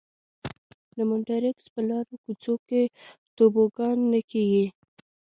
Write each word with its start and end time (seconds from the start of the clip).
د 0.95 0.97
مونټریکس 1.09 1.65
په 1.73 1.81
لارو 1.89 2.15
کوڅو 2.23 2.55
کې 2.67 2.81
توبوګان 3.37 3.97
نه 4.11 4.21
کېږي. 4.31 4.65